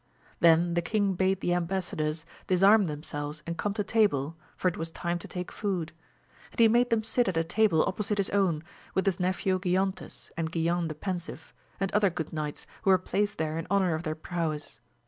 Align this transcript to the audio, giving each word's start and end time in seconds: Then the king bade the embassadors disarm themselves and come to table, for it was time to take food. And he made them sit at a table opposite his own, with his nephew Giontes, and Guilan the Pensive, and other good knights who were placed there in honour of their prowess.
Then 0.39 0.73
the 0.73 0.81
king 0.81 1.13
bade 1.13 1.41
the 1.41 1.53
embassadors 1.53 2.25
disarm 2.47 2.87
themselves 2.87 3.43
and 3.45 3.55
come 3.55 3.75
to 3.75 3.83
table, 3.83 4.35
for 4.57 4.67
it 4.67 4.75
was 4.75 4.89
time 4.89 5.19
to 5.19 5.27
take 5.27 5.51
food. 5.51 5.91
And 6.51 6.59
he 6.59 6.67
made 6.67 6.89
them 6.89 7.03
sit 7.03 7.27
at 7.27 7.37
a 7.37 7.43
table 7.43 7.85
opposite 7.85 8.17
his 8.17 8.31
own, 8.31 8.63
with 8.95 9.05
his 9.05 9.19
nephew 9.19 9.59
Giontes, 9.59 10.31
and 10.35 10.51
Guilan 10.51 10.87
the 10.87 10.95
Pensive, 10.95 11.53
and 11.79 11.91
other 11.93 12.09
good 12.09 12.33
knights 12.33 12.65
who 12.81 12.89
were 12.89 12.97
placed 12.97 13.37
there 13.37 13.59
in 13.59 13.67
honour 13.69 13.93
of 13.93 14.01
their 14.01 14.15
prowess. 14.15 14.79